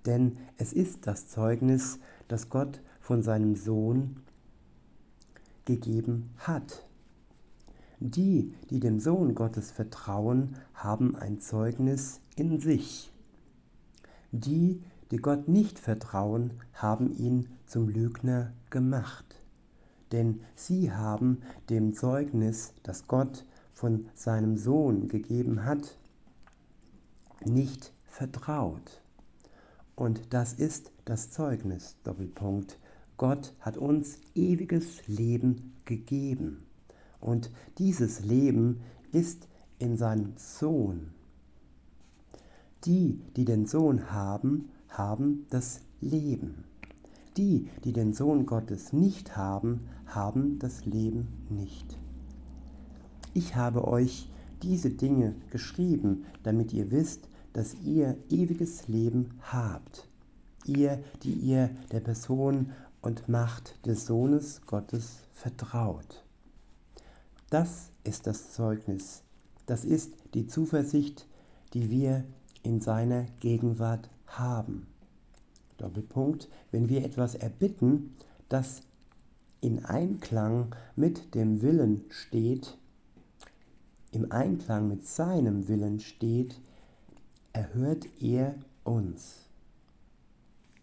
Denn 0.06 0.38
es 0.58 0.74
ist 0.74 1.08
das 1.08 1.28
Zeugnis, 1.28 2.00
das 2.28 2.50
Gott 2.50 2.82
von 3.00 3.24
seinem 3.24 3.56
Sohn 3.56 4.18
gegeben 5.66 6.30
hat. 6.38 6.86
Die, 8.00 8.54
die 8.70 8.80
dem 8.80 9.00
Sohn 9.00 9.34
Gottes 9.34 9.72
vertrauen, 9.72 10.58
haben 10.74 11.16
ein 11.16 11.40
Zeugnis 11.40 12.20
in 12.36 12.60
sich. 12.60 13.14
Die, 14.32 14.82
die 15.14 15.18
Gott 15.18 15.48
nicht 15.48 15.78
vertrauen, 15.78 16.54
haben 16.74 17.16
ihn 17.16 17.48
zum 17.68 17.88
Lügner 17.88 18.52
gemacht. 18.72 19.36
Denn 20.12 20.42
sie 20.56 20.92
haben 20.92 21.44
dem 21.70 21.94
Zeugnis, 21.94 22.74
das 22.82 23.06
Gott 23.08 23.46
von 23.74 24.08
seinem 24.16 24.58
Sohn 24.58 25.10
gegeben 25.10 25.66
hat, 25.66 26.00
nicht 27.46 27.94
vertraut. 28.08 29.04
Und 29.94 30.34
das 30.34 30.54
ist 30.54 30.92
das 31.06 31.30
Zeugnis, 31.30 31.96
Doppelpunkt. 32.04 32.80
Gott 33.16 33.54
hat 33.60 33.78
uns 33.78 34.18
ewiges 34.34 35.08
Leben 35.08 35.76
gegeben. 35.86 36.66
Und 37.20 37.52
dieses 37.78 38.22
Leben 38.22 38.82
ist 39.12 39.48
in 39.78 39.96
seinem 39.96 40.34
Sohn. 40.38 41.12
Die, 42.86 43.22
die 43.36 43.46
den 43.46 43.68
Sohn 43.68 44.12
haben, 44.12 44.72
haben 44.98 45.46
das 45.50 45.82
Leben. 46.02 46.64
Die, 47.38 47.70
die 47.84 47.94
den 47.94 48.14
Sohn 48.14 48.46
Gottes 48.46 48.94
nicht 48.94 49.36
haben, 49.36 49.88
haben 50.06 50.60
das 50.60 50.86
Leben 50.86 51.28
nicht. 51.50 51.98
Ich 53.34 53.56
habe 53.56 53.88
euch 53.88 54.30
diese 54.62 54.92
Dinge 54.92 55.36
geschrieben, 55.50 56.26
damit 56.44 56.72
ihr 56.74 56.92
wisst, 56.92 57.28
dass 57.54 57.76
ihr 57.84 58.18
ewiges 58.30 58.88
Leben 58.88 59.32
habt. 59.42 60.08
Ihr, 60.66 61.04
die 61.24 61.34
ihr 61.34 61.70
der 61.92 62.00
Person 62.00 62.72
und 63.02 63.28
Macht 63.28 63.86
des 63.86 64.06
Sohnes 64.06 64.62
Gottes 64.66 65.24
vertraut. 65.34 66.24
Das 67.50 67.90
ist 68.04 68.28
das 68.28 68.54
Zeugnis, 68.54 69.24
das 69.66 69.86
ist 69.86 70.14
die 70.34 70.48
Zuversicht, 70.48 71.28
die 71.74 71.90
wir 71.90 72.24
in 72.64 72.82
seiner 72.82 73.26
Gegenwart 73.40 74.10
haben. 74.38 74.88
Doppelpunkt, 75.78 76.50
wenn 76.72 76.90
wir 76.90 77.04
etwas 77.04 77.36
erbitten, 77.36 78.16
das 78.50 78.82
in 79.62 79.86
Einklang 79.86 80.76
mit 80.96 81.36
dem 81.36 81.62
Willen 81.62 82.06
steht, 82.10 82.78
im 84.12 84.32
Einklang 84.32 84.88
mit 84.88 85.06
seinem 85.08 85.68
Willen 85.68 86.00
steht, 86.00 86.60
erhört 87.52 88.06
er 88.22 88.56
uns. 88.84 89.50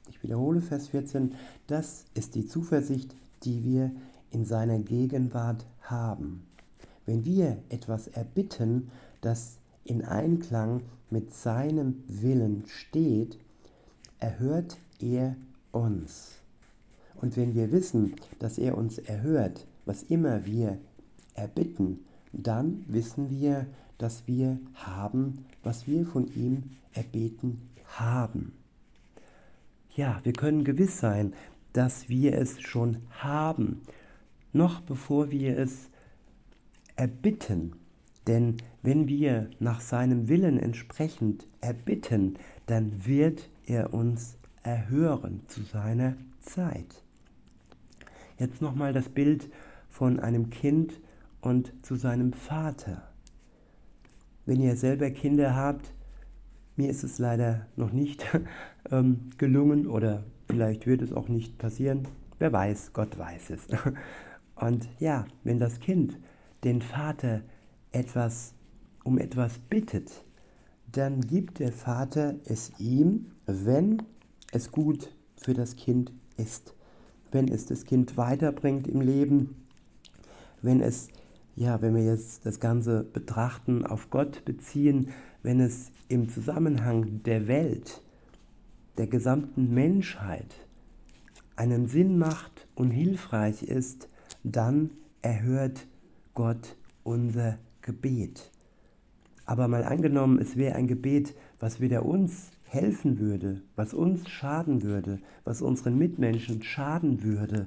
Ich 0.08 0.22
wiederhole 0.22 0.60
Vers 0.60 0.88
14, 0.88 1.34
das 1.66 2.04
ist 2.14 2.34
die 2.34 2.46
Zuversicht, 2.46 3.14
die 3.44 3.64
wir 3.64 3.92
in 4.30 4.44
seiner 4.44 4.78
Gegenwart 4.78 5.66
haben. 5.82 6.46
Wenn 7.06 7.24
wir 7.24 7.62
etwas 7.68 8.08
erbitten, 8.08 8.90
das 9.20 9.59
in 9.84 10.04
Einklang 10.04 10.82
mit 11.10 11.34
seinem 11.34 12.02
Willen 12.06 12.64
steht, 12.66 13.38
erhört 14.18 14.78
er 15.00 15.36
uns. 15.72 16.40
Und 17.16 17.36
wenn 17.36 17.54
wir 17.54 17.72
wissen, 17.72 18.14
dass 18.38 18.58
er 18.58 18.78
uns 18.78 18.98
erhört, 18.98 19.66
was 19.84 20.02
immer 20.04 20.46
wir 20.46 20.78
erbitten, 21.34 22.00
dann 22.32 22.84
wissen 22.86 23.30
wir, 23.30 23.66
dass 23.98 24.26
wir 24.26 24.58
haben, 24.74 25.44
was 25.62 25.86
wir 25.86 26.06
von 26.06 26.32
ihm 26.34 26.70
erbeten 26.92 27.68
haben. 27.86 28.52
Ja, 29.96 30.20
wir 30.22 30.32
können 30.32 30.64
gewiss 30.64 30.98
sein, 30.98 31.34
dass 31.72 32.08
wir 32.08 32.38
es 32.38 32.60
schon 32.60 32.98
haben, 33.10 33.82
noch 34.52 34.80
bevor 34.80 35.30
wir 35.30 35.58
es 35.58 35.88
erbitten. 36.96 37.79
Denn 38.30 38.58
wenn 38.84 39.08
wir 39.08 39.50
nach 39.58 39.80
seinem 39.80 40.28
Willen 40.28 40.56
entsprechend 40.56 41.48
erbitten, 41.60 42.38
dann 42.66 43.04
wird 43.04 43.50
er 43.66 43.92
uns 43.92 44.38
erhören 44.62 45.40
zu 45.48 45.62
seiner 45.62 46.16
Zeit. 46.38 47.02
Jetzt 48.38 48.62
nochmal 48.62 48.92
das 48.92 49.08
Bild 49.08 49.50
von 49.88 50.20
einem 50.20 50.48
Kind 50.48 51.00
und 51.40 51.72
zu 51.82 51.96
seinem 51.96 52.32
Vater. 52.32 53.02
Wenn 54.46 54.60
ihr 54.60 54.76
selber 54.76 55.10
Kinder 55.10 55.56
habt, 55.56 55.92
mir 56.76 56.88
ist 56.88 57.02
es 57.02 57.18
leider 57.18 57.66
noch 57.74 57.90
nicht 57.90 58.24
ähm, 58.92 59.30
gelungen 59.38 59.88
oder 59.88 60.22
vielleicht 60.46 60.86
wird 60.86 61.02
es 61.02 61.12
auch 61.12 61.26
nicht 61.26 61.58
passieren. 61.58 62.06
Wer 62.38 62.52
weiß, 62.52 62.92
Gott 62.92 63.18
weiß 63.18 63.50
es. 63.50 63.66
Und 64.54 64.88
ja, 65.00 65.26
wenn 65.42 65.58
das 65.58 65.80
Kind 65.80 66.16
den 66.62 66.80
Vater 66.80 67.40
etwas 67.92 68.54
um 69.04 69.18
etwas 69.18 69.58
bittet, 69.58 70.24
dann 70.92 71.20
gibt 71.20 71.58
der 71.58 71.72
Vater 71.72 72.34
es 72.44 72.72
ihm, 72.78 73.26
wenn 73.46 74.02
es 74.52 74.70
gut 74.70 75.14
für 75.36 75.54
das 75.54 75.76
Kind 75.76 76.12
ist, 76.36 76.74
wenn 77.30 77.48
es 77.48 77.66
das 77.66 77.84
Kind 77.84 78.16
weiterbringt 78.16 78.88
im 78.88 79.00
Leben, 79.00 79.66
wenn 80.62 80.80
es, 80.80 81.08
ja, 81.54 81.80
wenn 81.80 81.94
wir 81.94 82.04
jetzt 82.04 82.44
das 82.44 82.60
Ganze 82.60 83.04
betrachten, 83.04 83.86
auf 83.86 84.10
Gott 84.10 84.44
beziehen, 84.44 85.10
wenn 85.42 85.60
es 85.60 85.90
im 86.08 86.28
Zusammenhang 86.28 87.22
der 87.22 87.46
Welt, 87.46 88.02
der 88.98 89.06
gesamten 89.06 89.72
Menschheit 89.72 90.54
einen 91.56 91.86
Sinn 91.86 92.18
macht 92.18 92.66
und 92.74 92.90
hilfreich 92.90 93.62
ist, 93.62 94.08
dann 94.42 94.90
erhört 95.22 95.86
Gott 96.34 96.76
unser. 97.02 97.58
Aber 99.46 99.68
mal 99.68 99.84
angenommen, 99.84 100.38
es 100.38 100.56
wäre 100.56 100.76
ein 100.76 100.86
Gebet, 100.86 101.34
was 101.58 101.80
weder 101.80 102.04
uns 102.04 102.50
helfen 102.64 103.18
würde, 103.18 103.62
was 103.74 103.94
uns 103.94 104.28
schaden 104.28 104.82
würde, 104.82 105.18
was 105.44 105.60
unseren 105.60 105.98
Mitmenschen 105.98 106.62
schaden 106.62 107.24
würde, 107.24 107.66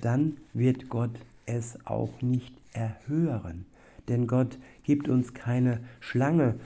dann 0.00 0.36
wird 0.52 0.88
Gott 0.90 1.18
es 1.46 1.78
auch 1.86 2.20
nicht 2.20 2.54
erhören. 2.72 3.64
Denn 4.08 4.26
Gott 4.26 4.58
gibt 4.82 5.08
uns 5.08 5.32
keine 5.32 5.80
Schlange, 6.00 6.56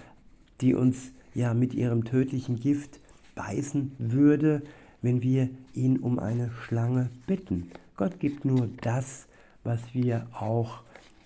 die 0.60 0.74
uns 0.74 1.12
ja 1.34 1.54
mit 1.54 1.72
ihrem 1.74 2.04
tödlichen 2.04 2.58
Gift 2.58 2.98
beißen 3.36 3.92
würde, 3.98 4.62
wenn 5.02 5.22
wir 5.22 5.48
ihn 5.74 5.98
um 5.98 6.18
eine 6.18 6.50
Schlange 6.50 7.10
bitten. 7.26 7.70
Gott 7.96 8.18
gibt 8.18 8.44
nur 8.44 8.68
das, 8.80 9.28
was 9.62 9.94
wir 9.94 10.26
auch, 10.32 10.82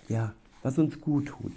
ja, 0.08 0.34
was 0.62 0.78
uns 0.78 1.00
gut 1.00 1.26
tut. 1.26 1.52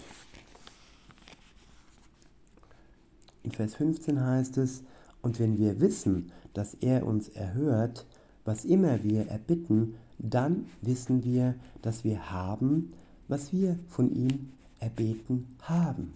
In 3.44 3.52
Vers 3.52 3.76
15 3.76 4.20
heißt 4.20 4.58
es, 4.58 4.84
und 5.22 5.40
wenn 5.40 5.58
wir 5.58 5.80
wissen, 5.80 6.32
dass 6.54 6.74
er 6.76 7.06
uns 7.06 7.30
erhört, 7.30 8.06
was 8.44 8.66
immer 8.66 9.04
wir 9.04 9.28
erbitten, 9.28 9.96
dann 10.18 10.66
wissen 10.82 11.24
wir, 11.24 11.56
dass 11.82 12.04
wir 12.04 12.32
haben, 12.32 12.94
was 13.28 13.52
wir 13.52 13.78
von 13.88 14.14
ihm 14.14 14.52
erbeten 14.80 15.48
haben. 15.62 16.14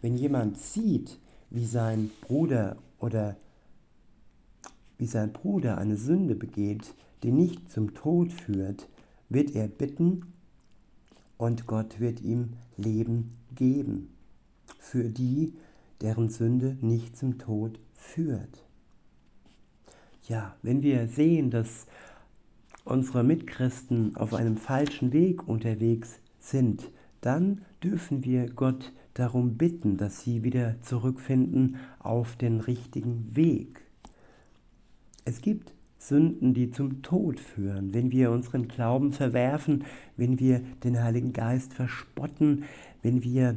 Wenn 0.00 0.16
jemand 0.16 0.58
sieht, 0.58 1.18
wie 1.50 1.66
sein 1.66 2.10
Bruder 2.22 2.76
oder 2.98 3.36
wie 4.98 5.06
sein 5.06 5.32
Bruder 5.32 5.78
eine 5.78 5.96
Sünde 5.96 6.34
begeht, 6.34 6.94
die 7.22 7.32
nicht 7.32 7.70
zum 7.70 7.94
Tod 7.94 8.32
führt, 8.32 8.88
wird 9.28 9.54
er 9.54 9.68
bitten 9.68 10.32
und 11.42 11.66
Gott 11.66 11.98
wird 11.98 12.20
ihm 12.20 12.50
Leben 12.76 13.36
geben. 13.56 14.14
Für 14.78 15.08
die, 15.08 15.54
deren 16.00 16.28
Sünde 16.28 16.76
nicht 16.80 17.16
zum 17.16 17.38
Tod 17.38 17.80
führt. 17.94 18.64
Ja, 20.28 20.54
wenn 20.62 20.84
wir 20.84 21.08
sehen, 21.08 21.50
dass 21.50 21.88
unsere 22.84 23.24
Mitchristen 23.24 24.14
auf 24.16 24.34
einem 24.34 24.56
falschen 24.56 25.12
Weg 25.12 25.48
unterwegs 25.48 26.20
sind, 26.38 26.88
dann 27.22 27.62
dürfen 27.82 28.22
wir 28.22 28.48
Gott 28.48 28.92
darum 29.14 29.56
bitten, 29.56 29.96
dass 29.96 30.20
sie 30.20 30.44
wieder 30.44 30.80
zurückfinden 30.82 31.78
auf 31.98 32.36
den 32.36 32.60
richtigen 32.60 33.34
Weg. 33.34 33.82
Es 35.24 35.40
gibt 35.40 35.72
Sünden, 36.08 36.52
die 36.52 36.70
zum 36.70 37.02
Tod 37.02 37.38
führen, 37.38 37.94
wenn 37.94 38.10
wir 38.10 38.30
unseren 38.30 38.66
Glauben 38.68 39.12
verwerfen, 39.12 39.84
wenn 40.16 40.40
wir 40.40 40.60
den 40.82 41.02
Heiligen 41.02 41.32
Geist 41.32 41.74
verspotten, 41.74 42.64
wenn 43.02 43.22
wir 43.22 43.56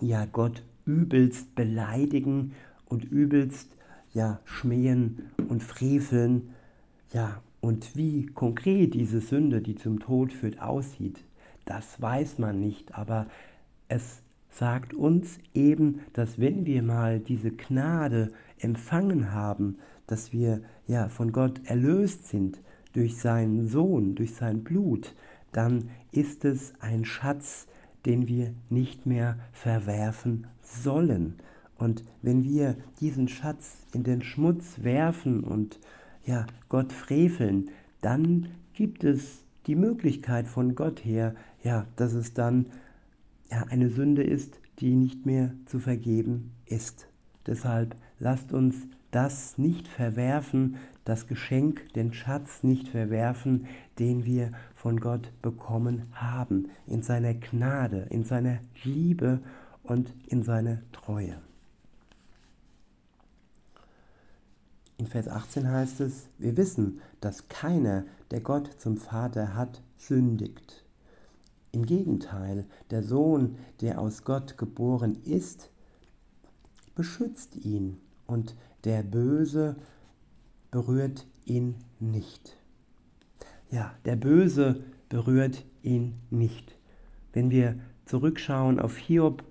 ja 0.00 0.26
Gott 0.26 0.62
übelst 0.84 1.54
beleidigen 1.54 2.52
und 2.86 3.04
übelst 3.04 3.68
ja 4.12 4.40
schmähen 4.44 5.30
und 5.48 5.62
freveln, 5.62 6.50
ja 7.12 7.40
Und 7.60 7.96
wie 7.96 8.26
konkret 8.26 8.92
diese 8.92 9.20
Sünde, 9.20 9.62
die 9.62 9.76
zum 9.76 10.00
Tod 10.00 10.32
führt, 10.32 10.60
aussieht, 10.60 11.24
das 11.64 12.00
weiß 12.02 12.38
man 12.38 12.60
nicht, 12.60 12.94
aber 12.94 13.26
es 13.88 14.22
sagt 14.50 14.92
uns 14.92 15.38
eben, 15.54 16.00
dass 16.12 16.38
wenn 16.38 16.66
wir 16.66 16.82
mal 16.82 17.20
diese 17.20 17.50
Gnade 17.50 18.32
empfangen 18.58 19.32
haben, 19.32 19.78
dass 20.06 20.32
wir 20.32 20.60
ja 20.86 21.08
von 21.08 21.32
Gott 21.32 21.60
erlöst 21.64 22.28
sind 22.28 22.60
durch 22.92 23.16
seinen 23.16 23.66
Sohn, 23.66 24.14
durch 24.14 24.34
sein 24.34 24.62
Blut, 24.62 25.14
dann 25.52 25.90
ist 26.12 26.44
es 26.44 26.72
ein 26.80 27.04
Schatz, 27.04 27.66
den 28.06 28.28
wir 28.28 28.54
nicht 28.70 29.06
mehr 29.06 29.38
verwerfen 29.52 30.46
sollen. 30.62 31.36
Und 31.76 32.04
wenn 32.22 32.44
wir 32.44 32.76
diesen 33.00 33.28
Schatz 33.28 33.78
in 33.92 34.04
den 34.04 34.22
Schmutz 34.22 34.82
werfen 34.82 35.42
und 35.42 35.80
ja, 36.24 36.46
Gott 36.68 36.92
freveln, 36.92 37.70
dann 38.00 38.48
gibt 38.72 39.04
es 39.04 39.44
die 39.66 39.76
Möglichkeit 39.76 40.46
von 40.46 40.74
Gott 40.74 41.04
her, 41.04 41.34
ja, 41.62 41.86
dass 41.96 42.12
es 42.12 42.34
dann 42.34 42.66
ja, 43.50 43.64
eine 43.68 43.90
Sünde 43.90 44.22
ist, 44.22 44.60
die 44.80 44.94
nicht 44.94 45.26
mehr 45.26 45.52
zu 45.66 45.78
vergeben 45.78 46.52
ist. 46.66 47.08
Deshalb 47.46 47.96
lasst 48.18 48.52
uns 48.52 48.76
das 49.14 49.58
nicht 49.58 49.86
verwerfen, 49.86 50.76
das 51.04 51.28
Geschenk, 51.28 51.92
den 51.92 52.12
Schatz 52.12 52.64
nicht 52.64 52.88
verwerfen, 52.88 53.66
den 54.00 54.24
wir 54.24 54.50
von 54.74 54.98
Gott 54.98 55.30
bekommen 55.40 56.06
haben, 56.12 56.70
in 56.86 57.02
seiner 57.02 57.34
Gnade, 57.34 58.08
in 58.10 58.24
seiner 58.24 58.58
Liebe 58.82 59.38
und 59.84 60.12
in 60.26 60.42
seiner 60.42 60.78
Treue. 60.90 61.36
In 64.96 65.06
Vers 65.06 65.28
18 65.28 65.70
heißt 65.70 66.00
es, 66.00 66.28
wir 66.38 66.56
wissen, 66.56 67.00
dass 67.20 67.48
keiner, 67.48 68.04
der 68.32 68.40
Gott 68.40 68.68
zum 68.78 68.96
Vater 68.96 69.54
hat, 69.54 69.80
sündigt. 69.96 70.84
Im 71.70 71.86
Gegenteil, 71.86 72.66
der 72.90 73.04
Sohn, 73.04 73.58
der 73.80 74.00
aus 74.00 74.24
Gott 74.24 74.58
geboren 74.58 75.18
ist, 75.24 75.70
beschützt 76.96 77.56
ihn 77.64 77.98
und 78.26 78.56
der 78.84 79.02
Böse 79.02 79.76
berührt 80.70 81.26
ihn 81.44 81.76
nicht. 82.00 82.56
Ja, 83.70 83.94
der 84.04 84.16
Böse 84.16 84.84
berührt 85.08 85.64
ihn 85.82 86.14
nicht. 86.30 86.76
Wenn 87.32 87.50
wir 87.50 87.78
zurückschauen 88.04 88.78
auf 88.78 88.96
Hiob, 88.96 89.42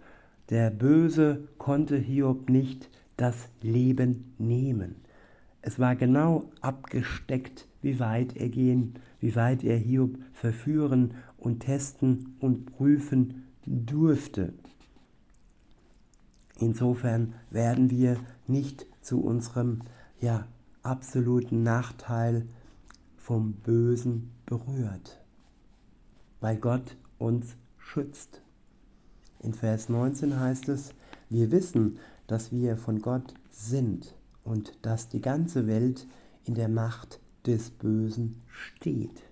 der 0.49 0.69
Böse 0.69 1.47
konnte 1.57 1.97
Hiob 1.97 2.49
nicht 2.49 2.89
das 3.17 3.49
Leben 3.61 4.33
nehmen. 4.37 4.95
Es 5.61 5.79
war 5.79 5.95
genau 5.95 6.51
abgesteckt, 6.61 7.67
wie 7.81 7.99
weit 7.99 8.35
er 8.35 8.49
gehen, 8.49 8.95
wie 9.19 9.35
weit 9.35 9.63
er 9.63 9.77
Hiob 9.77 10.17
verführen 10.33 11.13
und 11.37 11.61
testen 11.61 12.35
und 12.39 12.65
prüfen 12.65 13.45
durfte. 13.65 14.53
Insofern 16.59 17.33
werden 17.49 17.89
wir 17.89 18.17
nicht 18.47 18.85
zu 19.03 19.21
unserem 19.21 19.81
ja, 20.19 20.47
absoluten 20.81 21.63
Nachteil 21.63 22.47
vom 23.17 23.53
Bösen 23.53 24.31
berührt, 24.45 25.21
weil 26.41 26.57
Gott 26.57 26.97
uns 27.17 27.55
schützt. 27.77 28.41
In 29.39 29.53
Vers 29.53 29.89
19 29.89 30.39
heißt 30.39 30.69
es, 30.69 30.93
wir 31.29 31.51
wissen, 31.51 31.99
dass 32.27 32.51
wir 32.51 32.77
von 32.77 33.01
Gott 33.01 33.33
sind 33.49 34.15
und 34.43 34.73
dass 34.81 35.09
die 35.09 35.21
ganze 35.21 35.67
Welt 35.67 36.07
in 36.45 36.55
der 36.55 36.69
Macht 36.69 37.19
des 37.45 37.69
Bösen 37.69 38.41
steht. 38.49 39.23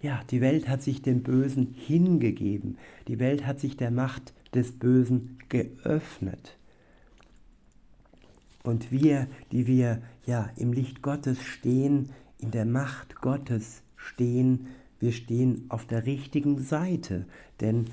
Ja, 0.00 0.22
die 0.30 0.40
Welt 0.40 0.68
hat 0.68 0.82
sich 0.82 1.02
dem 1.02 1.22
Bösen 1.22 1.74
hingegeben. 1.74 2.78
Die 3.08 3.18
Welt 3.18 3.46
hat 3.46 3.58
sich 3.58 3.76
der 3.76 3.90
Macht 3.90 4.32
des 4.54 4.72
Bösen 4.72 5.38
geöffnet. 5.48 6.57
Und 8.68 8.92
wir, 8.92 9.28
die 9.50 9.66
wir 9.66 10.02
ja 10.26 10.50
im 10.56 10.74
Licht 10.74 11.00
Gottes 11.00 11.42
stehen, 11.42 12.10
in 12.38 12.50
der 12.50 12.66
Macht 12.66 13.14
Gottes 13.22 13.80
stehen, 13.96 14.66
wir 15.00 15.12
stehen 15.12 15.64
auf 15.70 15.86
der 15.86 16.04
richtigen 16.04 16.62
Seite, 16.62 17.24
denn 17.62 17.86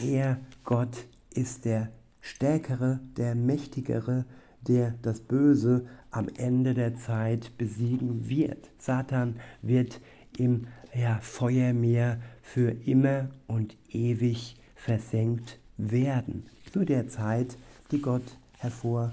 er, 0.00 0.38
Gott, 0.62 1.08
ist 1.34 1.64
der 1.64 1.88
Stärkere, 2.20 3.00
der 3.16 3.34
Mächtigere, 3.34 4.24
der 4.68 4.94
das 5.02 5.18
Böse 5.18 5.84
am 6.12 6.28
Ende 6.36 6.74
der 6.74 6.94
Zeit 6.94 7.58
besiegen 7.58 8.28
wird. 8.28 8.70
Satan 8.78 9.34
wird 9.62 10.00
im 10.38 10.68
ja, 10.94 11.18
Feuermeer 11.20 12.20
für 12.40 12.70
immer 12.70 13.30
und 13.48 13.76
ewig 13.88 14.54
versenkt 14.76 15.58
werden, 15.76 16.46
zu 16.72 16.84
der 16.84 17.08
Zeit, 17.08 17.56
die 17.90 18.00
Gott 18.00 18.38
hervor 18.58 19.12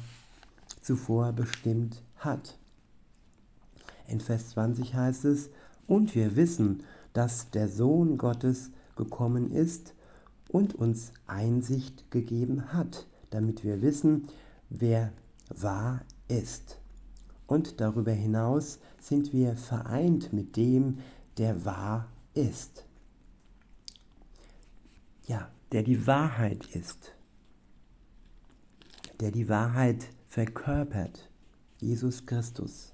zuvor 0.88 1.34
bestimmt 1.34 2.02
hat. 2.16 2.58
In 4.08 4.22
Vers 4.22 4.52
20 4.52 4.96
heißt 4.96 5.26
es, 5.26 5.50
und 5.86 6.16
wir 6.16 6.38
wissen, 6.38 6.84
dass 7.12 7.52
der 7.52 7.68
Sohn 7.68 8.18
Gottes 8.18 8.72
gekommen 8.96 9.52
ist 9.52 9.94
und 10.50 10.76
uns 10.76 11.12
Einsicht 11.26 12.10
gegeben 12.10 12.72
hat, 12.72 13.06
damit 13.32 13.66
wir 13.66 13.82
wissen, 13.82 14.30
wer 14.70 15.12
wahr 15.50 16.02
ist. 16.30 16.80
Und 17.48 17.82
darüber 17.82 18.14
hinaus 18.14 18.80
sind 19.00 19.34
wir 19.34 19.58
vereint 19.58 20.32
mit 20.32 20.56
dem, 20.56 21.00
der 21.38 21.66
wahr 21.66 22.08
ist. 22.34 22.86
Ja, 25.26 25.50
der 25.74 25.84
die 25.84 26.08
Wahrheit 26.08 26.66
ist, 26.68 27.12
der 29.20 29.32
die 29.32 29.50
Wahrheit 29.50 30.08
verkörpert, 30.38 31.32
Jesus 31.80 32.28
Christus. 32.28 32.94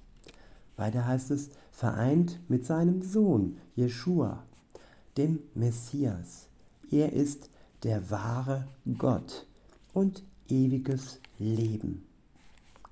Weiter 0.77 1.05
heißt 1.05 1.29
es, 1.31 1.49
vereint 1.73 2.39
mit 2.47 2.65
seinem 2.65 3.01
Sohn 3.01 3.57
Jeshua, 3.75 4.45
dem 5.17 5.39
Messias. 5.53 6.47
Er 6.89 7.11
ist 7.11 7.49
der 7.83 8.09
wahre 8.09 8.65
Gott 8.97 9.45
und 9.91 10.23
ewiges 10.47 11.19
Leben. 11.37 12.05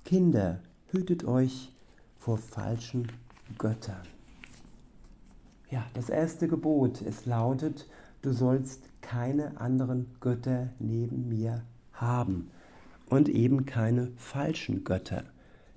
Kinder, 0.04 0.60
hütet 0.88 1.24
euch 1.24 1.72
vor 2.18 2.36
falschen 2.36 3.10
Göttern. 3.56 4.06
Ja, 5.70 5.82
das 5.94 6.10
erste 6.10 6.46
Gebot, 6.46 7.00
es 7.00 7.24
lautet, 7.24 7.88
du 8.20 8.34
sollst 8.34 8.82
keine 9.00 9.58
anderen 9.58 10.14
Götter 10.20 10.68
neben 10.78 11.30
mir 11.30 11.64
haben 11.94 12.50
und 13.12 13.28
eben 13.28 13.66
keine 13.66 14.10
falschen 14.16 14.84
Götter. 14.84 15.24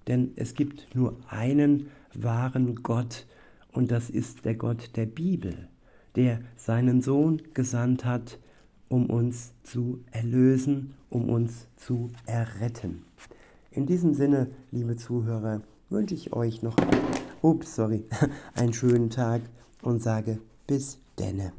Denn 0.08 0.32
es 0.38 0.54
gibt 0.54 0.96
nur 0.96 1.18
einen 1.28 1.88
wahren 2.14 2.82
Gott 2.82 3.28
und 3.74 3.92
das 3.92 4.10
ist 4.10 4.46
der 4.46 4.56
Gott 4.56 4.92
der 4.96 5.06
Bibel, 5.06 5.68
der 6.16 6.40
seinen 6.56 7.02
Sohn 7.02 7.42
gesandt 7.54 8.06
hat, 8.06 8.40
um 8.88 9.08
uns 9.08 9.52
zu 9.64 10.00
erlösen, 10.12 10.94
um 11.10 11.30
uns 11.30 11.68
zu 11.76 12.10
erretten. 12.26 13.04
In 13.70 13.86
diesem 13.86 14.14
Sinne, 14.14 14.48
liebe 14.72 14.96
Zuhörer, 14.96 15.62
wünsche 15.90 16.16
ich 16.16 16.32
euch 16.32 16.64
noch 16.64 16.78
ups, 17.42 17.76
sorry, 17.76 18.06
einen 18.54 18.72
schönen 18.72 19.10
Tag 19.10 19.42
und 19.82 20.02
sage 20.02 20.40
bis 20.68 21.00
denne. 21.20 21.52